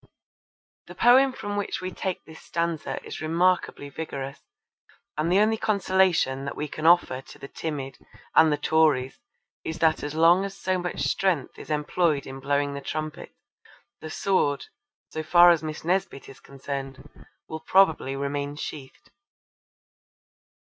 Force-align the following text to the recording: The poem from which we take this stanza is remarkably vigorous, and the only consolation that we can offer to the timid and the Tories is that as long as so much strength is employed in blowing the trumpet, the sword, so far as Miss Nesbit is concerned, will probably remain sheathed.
The 0.87 0.95
poem 0.95 1.31
from 1.31 1.55
which 1.57 1.79
we 1.79 1.91
take 1.91 2.25
this 2.25 2.41
stanza 2.41 2.99
is 3.05 3.21
remarkably 3.21 3.87
vigorous, 3.87 4.39
and 5.15 5.31
the 5.31 5.37
only 5.37 5.57
consolation 5.57 6.43
that 6.45 6.55
we 6.55 6.67
can 6.67 6.87
offer 6.87 7.21
to 7.21 7.37
the 7.37 7.47
timid 7.47 7.99
and 8.33 8.51
the 8.51 8.57
Tories 8.57 9.19
is 9.63 9.77
that 9.77 10.01
as 10.01 10.15
long 10.15 10.43
as 10.43 10.57
so 10.57 10.79
much 10.79 11.01
strength 11.03 11.59
is 11.59 11.69
employed 11.69 12.25
in 12.25 12.39
blowing 12.39 12.73
the 12.73 12.81
trumpet, 12.81 13.35
the 13.99 14.09
sword, 14.09 14.65
so 15.11 15.21
far 15.21 15.51
as 15.51 15.61
Miss 15.61 15.85
Nesbit 15.85 16.27
is 16.27 16.39
concerned, 16.39 17.07
will 17.47 17.59
probably 17.59 18.15
remain 18.15 18.55
sheathed. 18.55 19.11